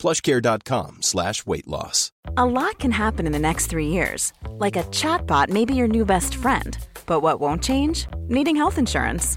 [0.00, 2.10] plushcare.com slash weight loss.
[2.36, 4.32] A lot can happen in the next three years.
[4.58, 6.76] Like a chatbot may be your new best friend.
[7.06, 8.06] But what won't change?
[8.28, 9.36] Needing health insurance.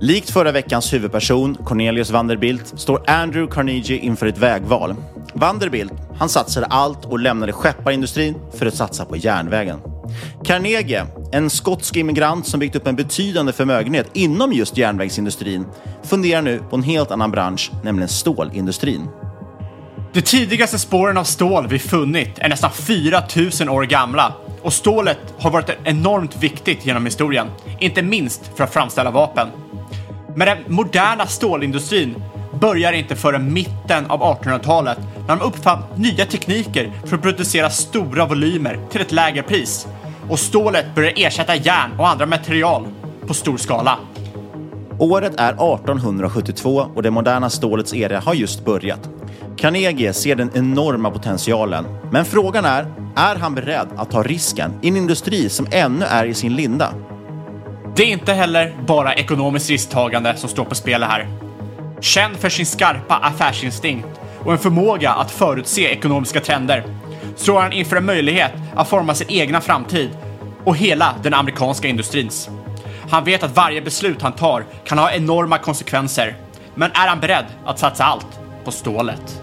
[0.00, 4.94] Likt förra veckans huvudperson, Cornelius Vanderbilt, står Andrew Carnegie inför ett vägval.
[5.34, 9.78] Vanderbilt, han satsade allt och lämnade skepparindustrin för att satsa på järnvägen.
[10.44, 15.66] Carnegie, en skotsk immigrant som byggt upp en betydande förmögenhet inom just järnvägsindustrin,
[16.02, 19.08] funderar nu på en helt annan bransch, nämligen stålindustrin.
[20.18, 25.50] De tidigaste spåren av stål vi funnit är nästan 4000 år gamla och stålet har
[25.50, 27.46] varit enormt viktigt genom historien,
[27.78, 29.48] inte minst för att framställa vapen.
[30.36, 32.22] Men den moderna stålindustrin
[32.60, 34.98] börjar inte förrän mitten av 1800-talet
[35.28, 39.86] när de uppfann nya tekniker för att producera stora volymer till ett lägre pris.
[40.28, 42.86] Och stålet börjar ersätta järn och andra material
[43.26, 43.98] på stor skala.
[44.98, 49.17] Året är 1872 och det moderna stålets era har just börjat.
[49.58, 52.86] Carnegie ser den enorma potentialen, men frågan är,
[53.16, 56.94] är han beredd att ta risken i en industri som ännu är i sin linda?
[57.96, 61.28] Det är inte heller bara ekonomiskt risktagande som står på spel här.
[62.00, 64.08] Känd för sin skarpa affärsinstinkt
[64.44, 66.84] och en förmåga att förutse ekonomiska trender
[67.36, 70.10] står han inför en möjlighet att forma sin egna framtid
[70.64, 72.50] och hela den amerikanska industrins.
[73.10, 76.36] Han vet att varje beslut han tar kan ha enorma konsekvenser,
[76.74, 79.42] men är han beredd att satsa allt på stålet?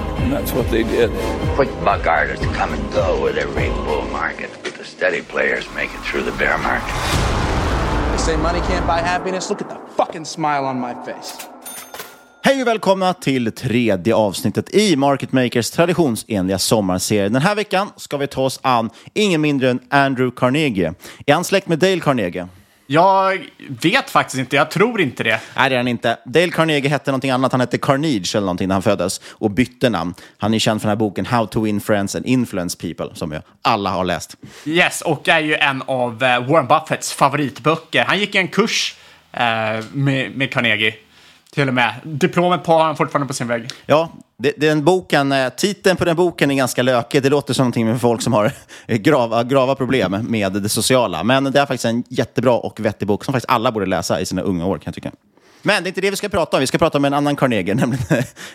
[0.21, 1.09] And that's what they did.
[1.55, 5.89] Quick buck artists come and go with every bull market, but the steady players make
[5.95, 6.95] it through the bear market.
[8.11, 9.49] They say money can't buy happiness.
[9.49, 11.47] Look at the fucking smile on my face.
[12.43, 17.29] Hej och välkomna till tredje avsnittet i Market Makers traditionsenliga sommarserie.
[17.29, 20.93] Den här veckan ska vi ta oss an ingen mindre än Andrew Carnegie.
[21.25, 22.47] Är han släkt med Dale Carnegie?
[22.91, 25.41] Jag vet faktiskt inte, jag tror inte det.
[25.55, 26.17] Nej, det är han inte.
[26.25, 29.89] Dale Carnegie hette någonting annat, han hette Carnegie eller någonting när han föddes och bytte
[29.89, 30.13] namn.
[30.37, 33.31] Han är känd för den här boken How to win friends and influence people, som
[33.31, 34.37] ju alla har läst.
[34.65, 38.05] Yes, och är ju en av eh, Warren Buffetts favoritböcker.
[38.05, 38.95] Han gick en kurs
[39.31, 39.41] eh,
[39.91, 40.93] med, med Carnegie.
[41.53, 41.93] Till och med.
[42.03, 43.69] Diplomet på har han fortfarande på sin vägg.
[43.85, 44.11] Ja,
[44.57, 47.23] den boken, eh, titeln på den boken är ganska lökig.
[47.23, 48.51] Det låter som någonting med folk som har
[48.87, 51.23] grava, grava problem med det sociala.
[51.23, 54.25] Men det är faktiskt en jättebra och vettig bok som faktiskt alla borde läsa i
[54.25, 55.11] sina unga år kan jag tycka.
[55.61, 56.61] Men det är inte det vi ska prata om.
[56.61, 58.05] Vi ska prata om en annan Carnegie, nämligen,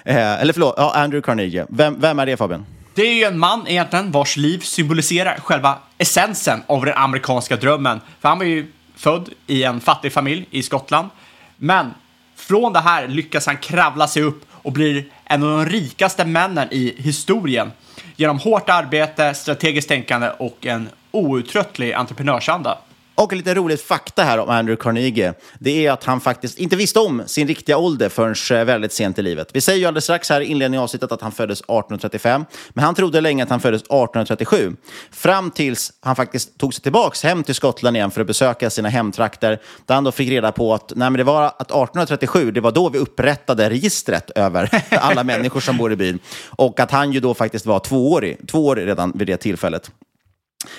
[0.04, 1.66] eh, eller förlåt, ja, Andrew Carnegie.
[1.68, 2.66] Vem, vem är det Fabian?
[2.94, 8.00] Det är ju en man egentligen vars liv symboliserar själva essensen av den amerikanska drömmen.
[8.20, 11.08] För han var ju född i en fattig familj i Skottland.
[11.56, 11.94] Men
[12.36, 16.69] från det här lyckas han kravla sig upp och blir en av de rikaste männen
[16.70, 17.73] i historien
[18.17, 22.78] genom hårt arbete, strategiskt tänkande och en outtröttlig entreprenörsanda.
[23.16, 26.98] Och lite roligt fakta här om Andrew Carnegie, det är att han faktiskt inte visste
[26.98, 29.48] om sin riktiga ålder förrän eh, väldigt sent i livet.
[29.52, 32.84] Vi säger ju alldeles strax här i inledningen av avsnittet att han föddes 1835, men
[32.84, 34.76] han trodde länge att han föddes 1837.
[35.10, 38.88] Fram tills han faktiskt tog sig tillbaks hem till Skottland igen för att besöka sina
[38.88, 42.60] hemtrakter, där han då fick reda på att, nej, men det var att 1837, det
[42.60, 44.70] var då vi upprättade registret över
[45.00, 46.19] alla människor som bor i byn.
[46.46, 49.90] Och att han ju då faktiskt var tvåårig, tvåårig redan vid det tillfället.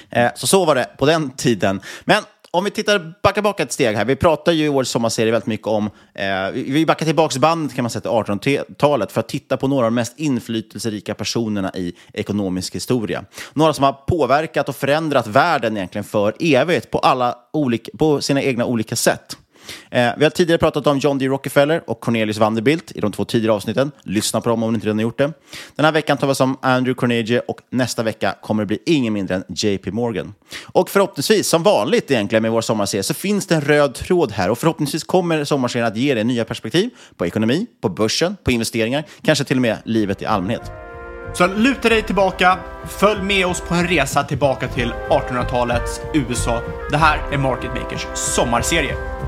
[0.10, 1.82] Eh, så så var det på den tiden.
[2.06, 4.06] Men om vi tittar, backar bak ett steg här.
[4.06, 7.84] Vi pratar ju i årets sommarserie väldigt mycket om, eh, vi backar tillbaka bandet kan
[7.84, 11.94] man säga till 1800-talet för att titta på några av de mest inflytelserika personerna i
[12.14, 13.24] ekonomisk historia.
[13.54, 18.42] Några som har påverkat och förändrat världen egentligen för evigt på, alla olika, på sina
[18.42, 19.38] egna olika sätt.
[19.92, 21.28] Eh, vi har tidigare pratat om John D.
[21.28, 23.92] Rockefeller och Cornelius Vanderbilt i de två tidigare avsnitten.
[24.04, 25.34] Lyssna på dem om ni inte redan har gjort det.
[25.76, 28.80] Den här veckan tar vi oss om Andrew Carnegie och nästa vecka kommer det bli
[28.86, 30.34] ingen mindre än JP Morgan.
[30.66, 34.50] Och förhoppningsvis, som vanligt egentligen med vår sommarserie, så finns det en röd tråd här
[34.50, 39.04] och förhoppningsvis kommer sommarserien att ge dig nya perspektiv på ekonomi, på börsen, på investeringar,
[39.22, 40.72] kanske till och med livet i allmänhet.
[41.34, 46.62] Så luta dig tillbaka, följ med oss på en resa tillbaka till 1800-talets USA.
[46.92, 49.27] Det här är Market Makers sommarserie.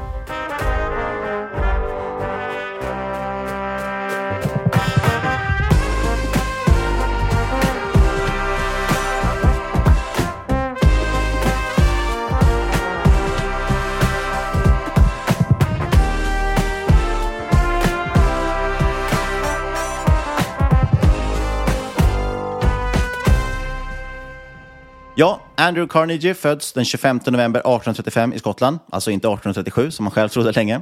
[25.59, 30.29] Andrew Carnegie föds den 25 november 1835 i Skottland, alltså inte 1837 som man själv
[30.29, 30.81] trodde länge.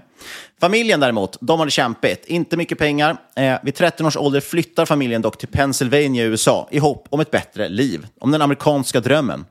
[0.61, 3.17] Familjen däremot, de hade kämpigt, inte mycket pengar.
[3.35, 7.19] Eh, vid 13 års ålder flyttar familjen dock till Pennsylvania i USA i hopp om
[7.19, 9.45] ett bättre liv, om den amerikanska drömmen.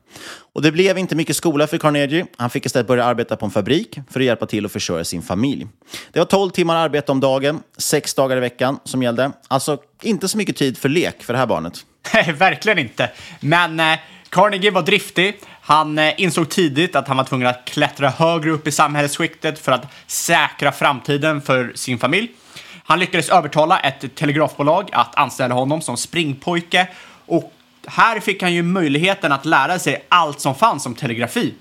[0.53, 2.27] Och det blev inte mycket skola för Carnegie.
[2.37, 5.23] Han fick istället börja arbeta på en fabrik för att hjälpa till att försörja sin
[5.23, 5.67] familj.
[6.13, 9.33] Det var 12 timmar arbete om dagen, sex dagar i veckan som gällde.
[9.49, 11.75] Alltså inte så mycket tid för lek för det här barnet.
[12.15, 13.11] Nej, verkligen inte.
[13.41, 13.99] Men eh,
[14.31, 15.41] Carnegie var driftig.
[15.61, 19.73] Han eh, insåg tidigt att han var tvungen att klättra högre upp i samhällsskiktet för
[19.73, 22.31] att säkra framtiden för sin familj.
[22.85, 26.89] Han lyckades övertala ett telegrafbolag att anställa honom som springpojke
[27.27, 27.53] och
[27.87, 31.55] här fick han ju möjligheten att lära sig allt som fanns om telegrafi.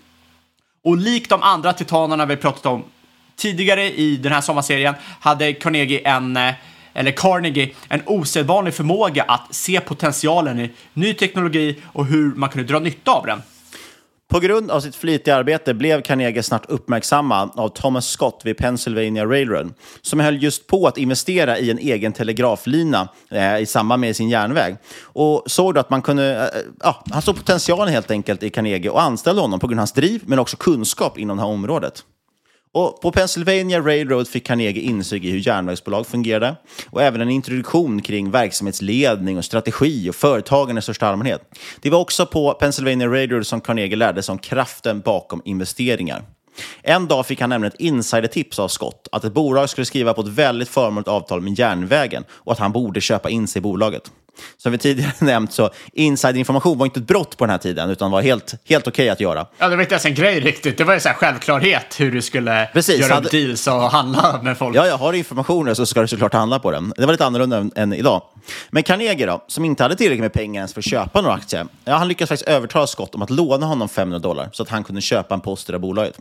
[0.83, 2.83] Och likt de andra titanerna vi pratat om
[3.35, 6.53] tidigare i den här sommarserien hade Carnegie en eh,
[6.95, 12.67] eller Carnegie, en osedvanlig förmåga att se potentialen i ny teknologi och hur man kunde
[12.67, 13.41] dra nytta av den.
[14.27, 19.25] På grund av sitt flitiga arbete blev Carnegie snart uppmärksammad av Thomas Scott vid Pennsylvania
[19.25, 24.15] Railroad, som höll just på att investera i en egen telegraflina eh, i samband med
[24.15, 24.77] sin järnväg.
[25.03, 28.89] Och såg då att man kunde, eh, ja, han såg potentialen helt enkelt i Carnegie
[28.89, 32.03] och anställde honom på grund av hans driv, men också kunskap inom det här området.
[32.75, 36.55] Och på Pennsylvania Railroad fick Carnegie insyn i hur järnvägsbolag fungerade
[36.89, 41.41] och även en introduktion kring verksamhetsledning och strategi och företagande i största allmänhet.
[41.81, 46.23] Det var också på Pennsylvania Railroad som Carnegie lärde sig om kraften bakom investeringar.
[46.81, 50.21] En dag fick han nämligen ett insidertips av Scott att ett bolag skulle skriva på
[50.21, 54.11] ett väldigt förmånligt avtal med järnvägen och att han borde köpa in sig i bolaget.
[54.57, 58.11] Som vi tidigare nämnt så insiderinformation var inte ett brott på den här tiden utan
[58.11, 59.47] var helt, helt okej okay att göra.
[59.57, 60.77] Ja, det var inte ens en grej riktigt.
[60.77, 63.29] Det var ju så här självklarhet hur du skulle Precis, göra hade...
[63.29, 64.75] deals och handla med folk.
[64.75, 66.93] Ja, jag har informationen så ska du såklart handla på den.
[66.97, 68.21] Det var lite annorlunda än, än idag.
[68.69, 71.67] Men Carnegie då, som inte hade tillräckligt med pengar ens för att köpa några aktier,
[71.85, 74.83] ja, han lyckades faktiskt övertala Scott om att låna honom 500 dollar så att han
[74.83, 76.19] kunde köpa en post i det bolaget.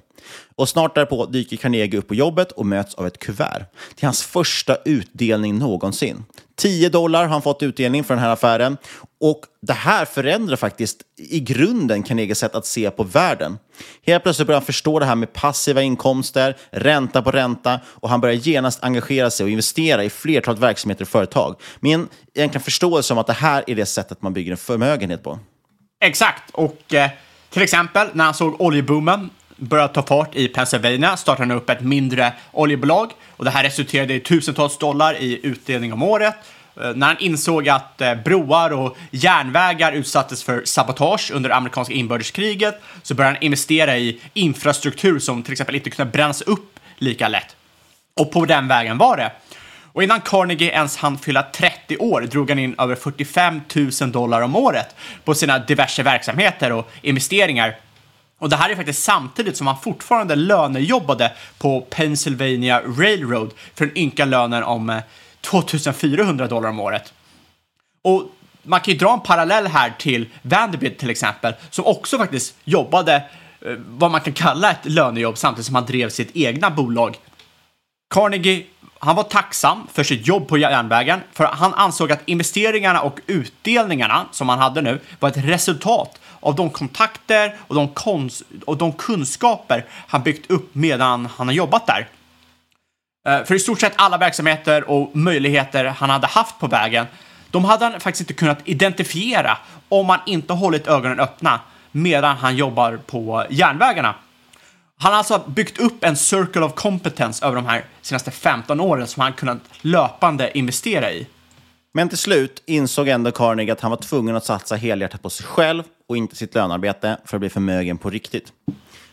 [0.57, 4.23] Och snart därpå dyker Carnegie upp på jobbet och möts av ett kuvert till hans
[4.23, 6.25] första utdelning någonsin.
[6.57, 8.77] 10 dollar har han fått utdelning för den här affären.
[9.21, 13.59] Och det här förändrar faktiskt i grunden Carnegies sätt att se på världen.
[14.07, 18.21] Helt plötsligt börjar han förstå det här med passiva inkomster, ränta på ränta och han
[18.21, 21.57] börjar genast engagera sig och investera i flertalet verksamheter och företag.
[21.81, 25.23] Med en egentligen förståelse om att det här är det sättet man bygger en förmögenhet
[25.23, 25.39] på.
[26.05, 27.11] Exakt, och eh,
[27.51, 29.31] till exempel när han såg oljeboomen
[29.65, 34.15] började ta fart i Pennsylvania startade han upp ett mindre oljebolag och det här resulterade
[34.15, 36.35] i tusentals dollar i utdelning om året
[36.81, 42.81] eh, När han insåg att eh, broar och järnvägar utsattes för sabotage under amerikanska inbördeskriget
[43.03, 47.57] så började han investera i infrastruktur som till exempel inte kunde brännas upp lika lätt.
[48.17, 49.33] Och på den vägen var det.
[49.95, 53.61] Och innan Carnegie ens hann fylla 30 år drog han in över 45
[54.01, 54.95] 000 dollar om året
[55.25, 57.77] på sina diverse verksamheter och investeringar.
[58.39, 63.99] Och det här är faktiskt samtidigt som han fortfarande lönejobbade på Pennsylvania Railroad för den
[63.99, 65.03] ynka lönen om eh,
[65.41, 67.13] 2400 dollar om året.
[68.03, 68.23] Och
[68.63, 73.15] man kan ju dra en parallell här till Vanderbilt till exempel, som också faktiskt jobbade
[73.61, 77.17] eh, vad man kan kalla ett lönejobb samtidigt som han drev sitt egna bolag.
[78.15, 78.67] Carnegie,
[79.05, 84.27] han var tacksam för sitt jobb på järnvägen, för han ansåg att investeringarna och utdelningarna
[84.31, 88.93] som han hade nu var ett resultat av de kontakter och de, kons- och de
[88.93, 92.09] kunskaper han byggt upp medan han har jobbat där.
[93.29, 97.07] Eh, för i stort sett alla verksamheter och möjligheter han hade haft på vägen,
[97.51, 99.59] de hade han faktiskt inte kunnat identifiera
[99.89, 101.61] om han inte hållit ögonen öppna
[101.93, 104.15] medan han jobbar på järnvägarna.
[104.97, 109.07] Han har alltså byggt upp en circle of competence över de här senaste 15 åren
[109.07, 111.27] som han kunnat löpande investera i.
[111.95, 115.47] Men till slut insåg ändå Carnegie att han var tvungen att satsa helhjärtat på sig
[115.47, 118.53] själv och inte sitt lönearbete för att bli förmögen på riktigt.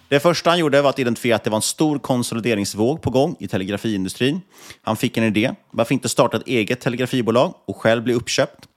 [0.07, 3.35] Det första han gjorde var att identifiera att det var en stor konsolideringsvåg på gång
[3.39, 4.41] i telegrafiindustrin.
[4.81, 5.51] Han fick en idé.
[5.71, 8.67] Varför inte starta ett eget telegrafibolag och själv bli uppköpt?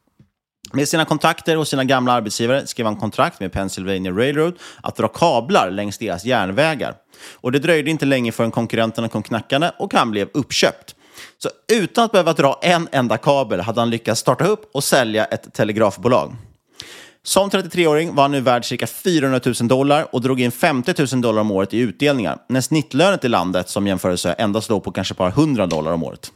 [0.74, 5.08] Med sina kontakter och sina gamla arbetsgivare skrev han kontrakt med Pennsylvania Railroad att dra
[5.08, 6.94] kablar längs deras järnvägar.
[7.32, 10.94] Och det dröjde inte länge förrän konkurrenterna kom knackande och han blev uppköpt.
[11.38, 15.24] Så utan att behöva dra en enda kabel hade han lyckats starta upp och sälja
[15.24, 16.36] ett telegrafbolag.
[17.22, 21.20] Som 33-åring var han nu värd cirka 400 000 dollar och drog in 50 000
[21.22, 22.38] dollar om året i utdelningar.
[22.48, 26.30] När snittlönet i landet som jämförelse endast låg på kanske bara 100 dollar om året.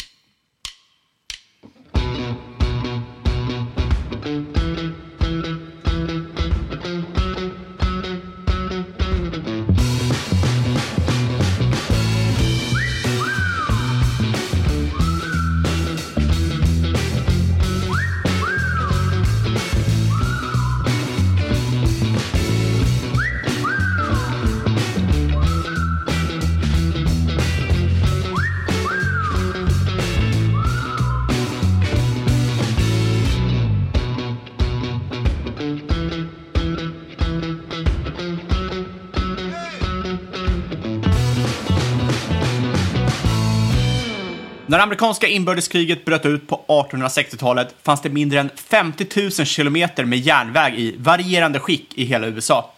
[44.79, 50.19] När amerikanska inbördeskriget bröt ut på 1860-talet fanns det mindre än 50 000 kilometer med
[50.19, 52.71] järnväg i varierande skick i hela USA.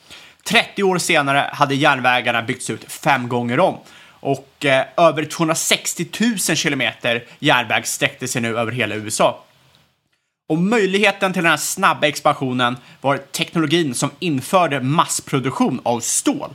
[0.45, 3.78] 30 år senare hade järnvägarna byggts ut fem gånger om
[4.21, 9.45] och eh, över 260 000 kilometer järnväg sträckte sig nu över hela USA.
[10.49, 16.50] Och möjligheten till den här snabba expansionen var teknologin som införde massproduktion av stål.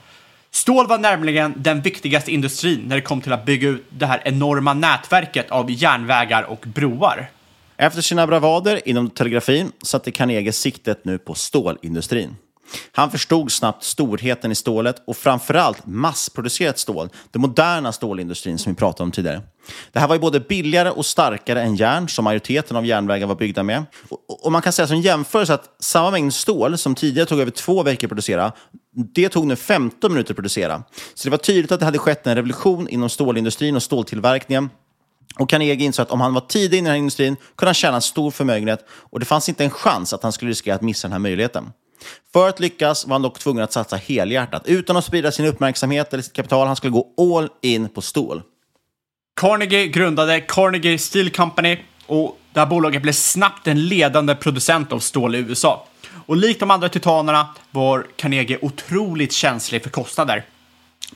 [0.55, 4.21] Stål var nämligen den viktigaste industrin när det kom till att bygga ut det här
[4.25, 7.29] enorma nätverket av järnvägar och broar.
[7.77, 12.35] Efter sina bravader inom telegrafin satte Carnegie siktet nu på stålindustrin.
[12.91, 18.77] Han förstod snabbt storheten i stålet och framförallt massproducerat stål, den moderna stålindustrin som vi
[18.77, 19.41] pratade om tidigare.
[19.91, 23.35] Det här var ju både billigare och starkare än järn som majoriteten av järnvägar var
[23.35, 23.85] byggda med.
[24.09, 27.51] Och, och man kan säga som jämförelse att samma mängd stål som tidigare tog över
[27.51, 28.51] två veckor att producera,
[28.95, 30.83] det tog nu 15 minuter att producera.
[31.13, 34.69] Så det var tydligt att det hade skett en revolution inom stålindustrin och ståltillverkningen.
[35.39, 37.95] Och Carnegie insåg att om han var tidig i den här industrin kunde han tjäna
[37.95, 41.07] en stor förmögenhet och det fanns inte en chans att han skulle riskera att missa
[41.07, 41.71] den här möjligheten.
[42.33, 46.13] För att lyckas var han dock tvungen att satsa helhjärtat utan att sprida sin uppmärksamhet
[46.13, 46.67] eller sitt kapital.
[46.67, 48.41] Han skulle gå all in på stål.
[49.41, 54.99] Carnegie grundade Carnegie Steel Company och det här bolaget blev snabbt en ledande producent av
[54.99, 55.87] stål i USA.
[56.25, 60.45] Och likt de andra titanerna var Carnegie otroligt känslig för kostnader.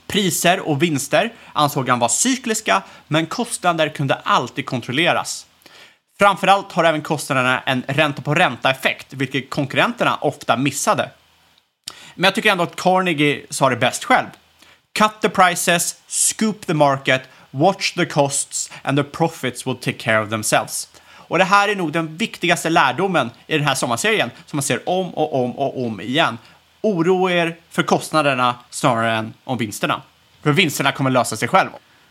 [0.06, 5.46] Priser och vinster ansåg han vara cykliska, men kostnader kunde alltid kontrolleras.
[6.18, 11.10] Framförallt har även kostnaderna en ränta på ränta-effekt, vilket konkurrenterna ofta missade.
[12.14, 14.26] Men jag tycker ändå att Carnegie sa det bäst själv.
[14.98, 20.22] Cut the prices, scoop the market, watch the costs and the profits will take care
[20.22, 20.88] of themselves.
[21.30, 24.88] Och det här är nog den viktigaste lärdomen i den här sommarserien som man ser
[24.88, 26.38] om och om och om igen.
[26.80, 30.02] Oroa er för kostnaderna snarare än om vinsterna.
[30.42, 31.68] För vinsterna kommer lösa sig själv.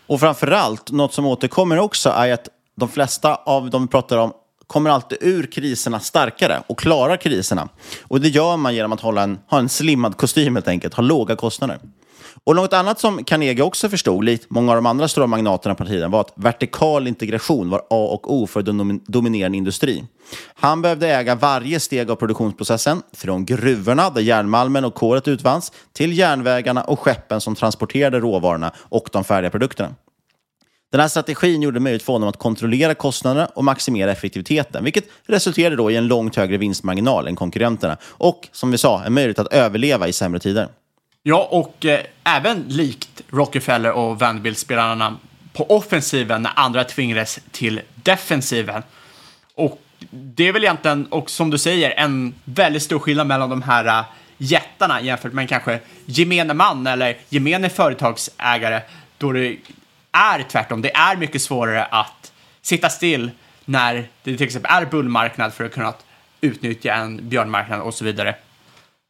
[0.07, 4.33] Och framförallt, något som återkommer också är att de flesta av de vi pratar om
[4.67, 7.69] kommer alltid ur kriserna starkare och klarar kriserna.
[8.07, 11.03] Och det gör man genom att hålla en, ha en slimmad kostym helt enkelt, ha
[11.03, 11.79] låga kostnader.
[12.43, 15.85] Och något annat som Carnegie också förstod, likt många av de andra stora magnaterna på
[15.85, 20.07] tiden, var att vertikal integration var A och O för den dominerande industrin.
[20.53, 26.17] Han behövde äga varje steg av produktionsprocessen, från gruvorna där järnmalmen och kolet utvanns, till
[26.17, 29.95] järnvägarna och skeppen som transporterade råvarorna och de färdiga produkterna.
[30.91, 35.05] Den här strategin gjorde det möjligt för honom att kontrollera kostnaderna och maximera effektiviteten, vilket
[35.25, 39.39] resulterade då i en långt högre vinstmarginal än konkurrenterna och, som vi sa, en möjlighet
[39.39, 40.67] att överleva i sämre tider.
[41.23, 45.17] Ja, och eh, även likt Rockefeller och Vanderbilt-spelarna
[45.53, 48.83] på offensiven när andra tvingades till defensiven.
[49.55, 53.61] Och det är väl egentligen, och som du säger, en väldigt stor skillnad mellan de
[53.61, 54.05] här uh,
[54.37, 58.81] jättarna jämfört med kanske gemene man eller gemene företagsägare,
[59.17, 59.57] då det
[60.11, 60.81] är tvärtom.
[60.81, 63.31] Det är mycket svårare att sitta still
[63.65, 65.93] när det till exempel är bullmarknad för att kunna
[66.41, 68.35] utnyttja en björnmarknad och så vidare.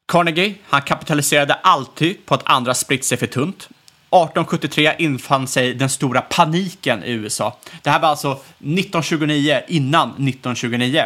[0.10, 3.58] Carnegie, han kapitaliserade alltid på att andra spritt sig för tunt.
[3.58, 7.58] 1873 infann sig den stora paniken i USA.
[7.82, 11.06] Det här var alltså 1929, innan 1929.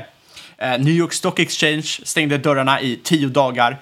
[0.58, 3.78] Eh, New York Stock Exchange stängde dörrarna i tio dagar.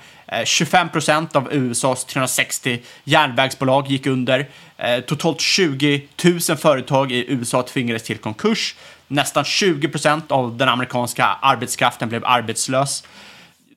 [0.46, 4.50] 25 eh, procent av USAs 360 järnvägsbolag gick under.
[4.78, 8.76] Eh, totalt 20 000 företag i USA tvingades till konkurs.
[9.08, 13.04] Nästan 20 procent av den amerikanska arbetskraften blev arbetslös.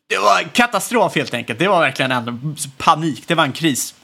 [0.06, 1.58] Det var katastrof helt enkelt.
[1.58, 3.25] Det var verkligen en panik.
[3.26, 3.94] Det var en kris.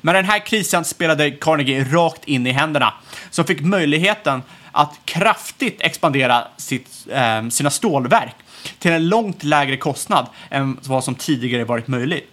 [0.00, 2.94] Men den här krisen spelade Carnegie rakt in i händerna,
[3.30, 8.34] som fick möjligheten att kraftigt expandera sitt, eh, sina stålverk
[8.78, 12.30] till en långt lägre kostnad än vad som tidigare varit möjligt.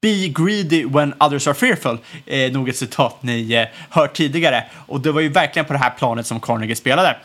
[0.00, 5.00] Be greedy when others are fearful är nog ett citat ni eh, hört tidigare och
[5.00, 7.16] det var ju verkligen på det här planet som Carnegie spelade.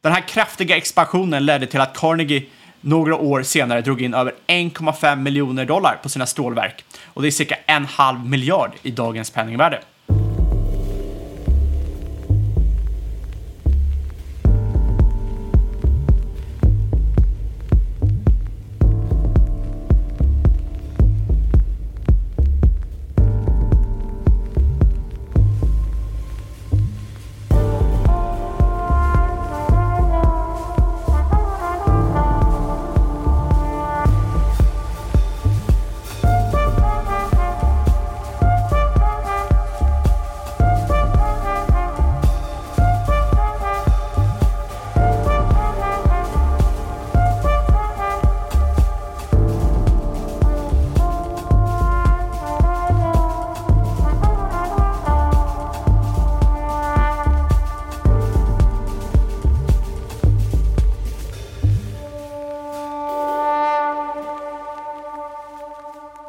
[0.00, 2.46] Den här kraftiga expansionen ledde till att Carnegie
[2.84, 7.30] några år senare drog in över 1,5 miljoner dollar på sina stålverk och det är
[7.30, 9.80] cirka en halv miljard i dagens penningvärde.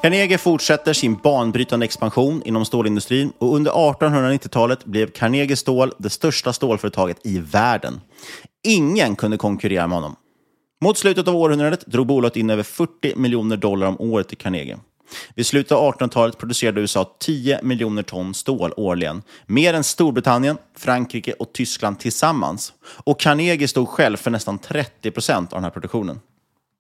[0.03, 6.53] Carnegie fortsätter sin banbrytande expansion inom stålindustrin och under 1890-talet blev Carnegie Stål det största
[6.53, 8.01] stålföretaget i världen.
[8.63, 10.15] Ingen kunde konkurrera med honom.
[10.81, 14.77] Mot slutet av århundradet drog bolaget in över 40 miljoner dollar om året till Carnegie.
[15.35, 19.21] Vid slutet av 1800-talet producerade USA 10 miljoner ton stål årligen.
[19.45, 22.73] Mer än Storbritannien, Frankrike och Tyskland tillsammans.
[22.83, 26.19] Och Carnegie stod själv för nästan 30 procent av den här produktionen.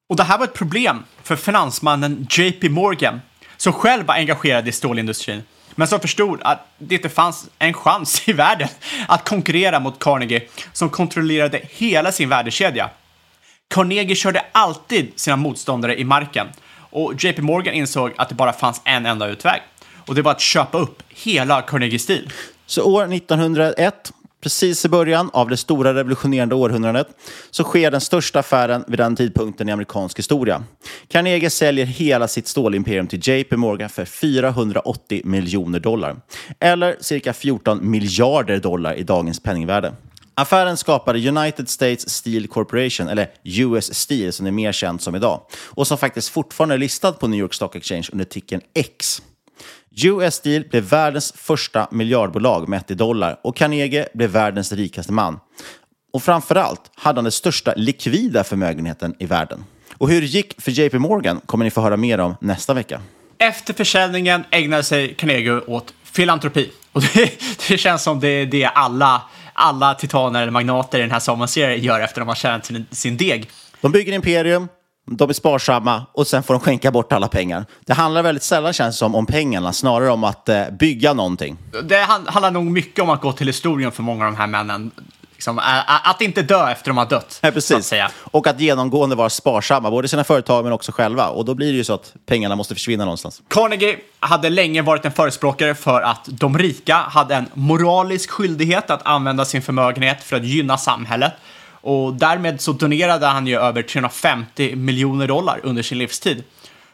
[0.09, 3.21] Och det här var ett problem för finansmannen JP Morgan,
[3.57, 5.43] som själv var engagerad i stålindustrin,
[5.75, 8.67] men som förstod att det inte fanns en chans i världen
[9.07, 10.41] att konkurrera mot Carnegie,
[10.73, 12.89] som kontrollerade hela sin värdekedja.
[13.73, 18.81] Carnegie körde alltid sina motståndare i marken och JP Morgan insåg att det bara fanns
[18.85, 19.61] en enda utväg
[20.07, 22.31] och det var att köpa upp hela Carnegie Steel.
[22.65, 24.11] Så år 1901
[24.43, 27.07] Precis i början av det stora revolutionerande århundradet
[27.51, 30.63] så sker den största affären vid den tidpunkten i amerikansk historia.
[31.07, 36.15] Carnegie säljer hela sitt stålimperium till JP Morgan för 480 miljoner dollar.
[36.59, 39.93] Eller cirka 14 miljarder dollar i dagens penningvärde.
[40.35, 45.41] Affären skapade United States Steel Corporation, eller US Steel som är mer känt som idag,
[45.65, 49.21] och som faktiskt fortfarande är listad på New York Stock Exchange under ticken X.
[49.95, 55.39] US Steel blev världens första miljardbolag mätt i dollar och Carnegie blev världens rikaste man.
[56.13, 59.63] Och framförallt hade han den största likvida förmögenheten i världen.
[59.97, 63.01] Och hur det gick för JP Morgan kommer ni få höra mer om nästa vecka.
[63.37, 66.71] Efter försäljningen ägnade sig Carnegie åt filantropi.
[66.91, 67.31] Och det,
[67.67, 69.21] det känns som det är det alla,
[69.53, 72.85] alla titaner eller magnater i den här sommarserien gör efter att de har tjänat sin,
[72.91, 73.49] sin deg.
[73.81, 74.67] De bygger imperium,
[75.05, 77.65] de är sparsamma och sen får de skänka bort alla pengar.
[77.85, 81.57] Det handlar väldigt sällan känns som om pengarna, snarare om att eh, bygga någonting.
[81.83, 84.91] Det handlar nog mycket om att gå till historien för många av de här männen.
[85.33, 85.59] liksom,
[86.03, 87.21] att inte dö efter de har dött.
[87.21, 87.85] Nej, Så att precis.
[87.85, 88.11] säga.
[88.21, 91.27] Och att genomgående vara sparsamma, både sina företag men också själva.
[91.29, 93.41] Och då blir det ju så att pengarna måste försvinna någonstans.
[93.47, 99.05] Carnegie hade länge varit en förespråkare för att de rika hade en moralisk skyldighet att
[99.05, 101.33] använda sin förmögenhet för att gynna samhället.
[101.83, 106.43] Och därmed så donerade han ju över 350 miljoner dollar under sin livstid.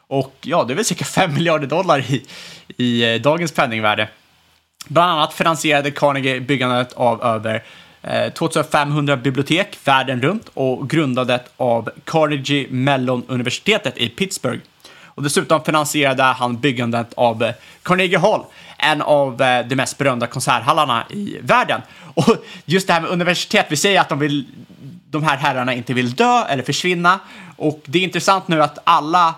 [0.07, 2.25] Och ja, det är väl cirka 5 miljarder dollar i,
[2.77, 4.09] i eh, dagens penningvärde.
[4.87, 7.63] Bland annat finansierade Carnegie byggandet av över
[8.01, 14.61] eh, 2500 bibliotek världen runt och grundandet av Carnegie Mellon-universitetet i Pittsburgh.
[15.19, 17.53] Och dessutom finansierade han byggandet av eh,
[17.83, 18.41] Carnegie Hall,
[18.77, 21.81] en av eh, de mest berömda konserthallarna i världen.
[22.13, 24.45] Och just det här med universitet, vi säger att de, vill,
[25.09, 27.19] de här herrarna inte vill dö eller försvinna.
[27.55, 29.35] Och det är intressant nu att alla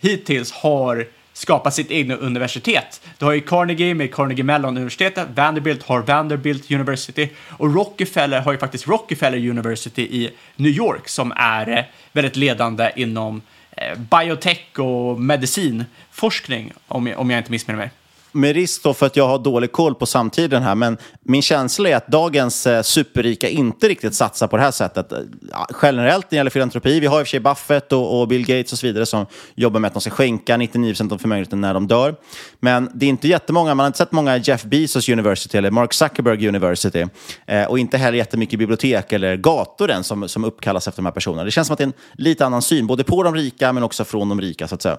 [0.00, 3.00] hittills har skapat sitt egna universitet.
[3.18, 8.58] Du har ju Carnegie med Carnegie Mellon-universitetet, Vanderbilt har Vanderbilt University och Rockefeller har ju
[8.58, 13.42] faktiskt Rockefeller University i New York som är eh, väldigt ledande inom
[13.76, 17.90] Eh, biotech och medicinforskning om jag, om jag inte missminner mig.
[18.32, 21.88] Med risk då för att jag har dålig koll på samtiden här, men min känsla
[21.88, 25.12] är att dagens eh, superrika inte riktigt satsar på det här sättet.
[25.12, 25.18] Eh,
[25.50, 28.28] ja, generellt när det gäller filantropi, vi har i och för sig Buffett och, och
[28.28, 31.60] Bill Gates och så vidare som jobbar med att de ska skänka 99% av förmögenheten
[31.60, 32.14] när de dör.
[32.60, 35.92] Men det är inte jättemånga, man har inte sett många Jeff Bezos University eller Mark
[35.92, 37.06] Zuckerberg University
[37.46, 41.12] eh, och inte heller jättemycket bibliotek eller gator än som, som uppkallas efter de här
[41.12, 41.44] personerna.
[41.44, 43.82] Det känns som att det är en lite annan syn, både på de rika men
[43.82, 44.98] också från de rika så att säga.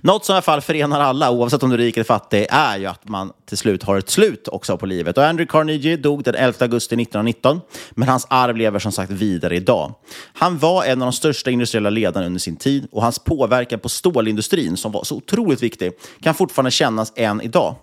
[0.00, 2.78] Något som i alla fall förenar alla, oavsett om du är rik eller fattig, är
[2.78, 5.18] ju att man till slut har ett slut också på livet.
[5.18, 9.56] Och Andrew Carnegie dog den 11 augusti 1919, men hans arv lever som sagt vidare
[9.56, 9.94] idag.
[10.32, 13.88] Han var en av de största industriella ledarna under sin tid och hans påverkan på
[13.88, 17.74] stålindustrin, som var så otroligt viktig, kan fortfarande kännas än idag.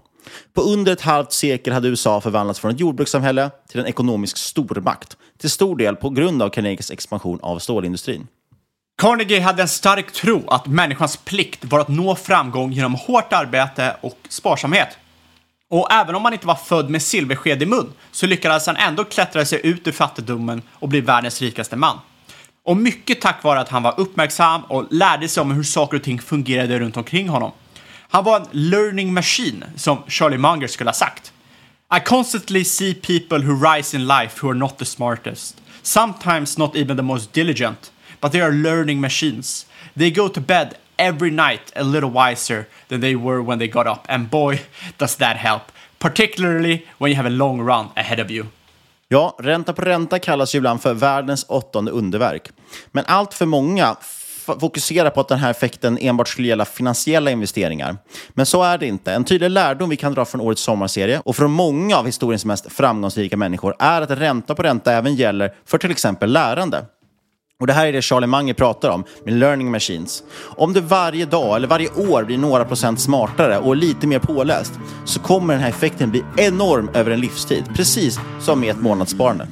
[0.53, 5.17] På under ett halvt sekel hade USA förvandlats från ett jordbrukssamhälle till en ekonomisk stormakt,
[5.37, 8.27] till stor del på grund av Carnegies expansion av stålindustrin.
[9.03, 13.95] Carnegie hade en stark tro att människans plikt var att nå framgång genom hårt arbete
[14.01, 14.97] och sparsamhet.
[15.69, 19.03] Och även om han inte var född med silversked i mun så lyckades han ändå
[19.03, 21.99] klättra sig ut ur fattigdomen och bli världens rikaste man.
[22.65, 26.03] Och mycket tack vare att han var uppmärksam och lärde sig om hur saker och
[26.03, 27.51] ting fungerade runt omkring honom.
[28.09, 31.33] Han var en learning machine, som Charlie Munger skulle ha sagt.
[31.97, 35.57] I constantly see people who rise in life who are not the smartest.
[35.81, 37.92] Sometimes not even the most diligent.
[38.23, 39.65] But they are learning machines.
[39.97, 43.85] They go to bed every night a little wiser than they were when they got
[43.85, 44.05] up.
[44.07, 44.59] And boy,
[44.97, 45.61] does that help.
[45.99, 48.45] Particularly when you have a long run ahead of you.
[49.07, 52.49] Ja, ränta på ränta kallas ju ibland för världens åttonde underverk.
[52.91, 53.95] Men allt för många
[54.45, 57.97] fokusera fokuserar på att den här effekten enbart skulle gälla finansiella investeringar.
[58.29, 59.13] Men så är det inte.
[59.13, 62.71] En tydlig lärdom vi kan dra från årets sommarserie och från många av historiens mest
[62.71, 66.85] framgångsrika människor är att ränta på ränta även gäller för till exempel lärande.
[67.59, 70.23] Och Det här är det Charlie Munger pratar om med learning machines.
[70.57, 74.73] Om du varje dag eller varje år blir några procent smartare och lite mer påläst
[75.05, 77.63] så kommer den här effekten bli enorm över en livstid.
[77.75, 79.47] Precis som med ett månadssparande.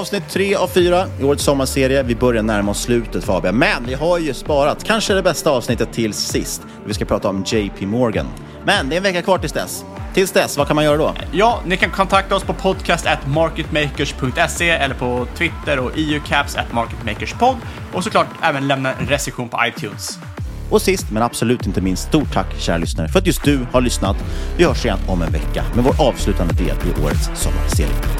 [0.00, 2.02] Avsnitt tre av fyra i årets sommarserie.
[2.02, 5.92] Vi börjar närma oss slutet Fabian, men vi har ju sparat kanske det bästa avsnittet
[5.92, 6.62] till sist.
[6.86, 8.26] Vi ska prata om JP Morgan.
[8.64, 9.84] Men det är en vecka kvar tills dess.
[10.14, 11.14] Tills dess, vad kan man göra då?
[11.32, 17.56] Ja, ni kan kontakta oss på podcast.marketmakers.se eller på Twitter och eucaps.marketmakerspod
[17.92, 20.18] och såklart även lämna en recension på iTunes.
[20.70, 23.80] Och sist men absolut inte minst, stort tack kära lyssnare för att just du har
[23.80, 24.16] lyssnat.
[24.56, 28.19] Vi hörs igen om en vecka med vår avslutande del i årets sommarserie.